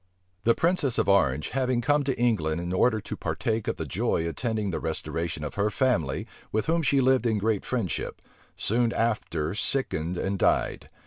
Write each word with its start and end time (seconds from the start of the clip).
The 0.45 0.55
princess 0.55 0.97
of 0.97 1.07
Orange, 1.07 1.49
having 1.49 1.79
come 1.79 2.03
to 2.05 2.19
England 2.19 2.59
in 2.59 2.73
order 2.73 2.99
to 2.99 3.15
partake 3.15 3.67
of 3.67 3.75
the 3.77 3.85
joy 3.85 4.27
attending 4.27 4.71
the 4.71 4.79
restoration 4.79 5.43
of 5.43 5.53
her 5.53 5.69
family, 5.69 6.25
with 6.51 6.65
whom 6.65 6.81
she 6.81 6.99
lived 6.99 7.27
in 7.27 7.37
great 7.37 7.63
friendship, 7.63 8.19
soon 8.57 8.93
after 8.93 9.53
sickened 9.53 10.17
and 10.17 10.39
died. 10.39 10.89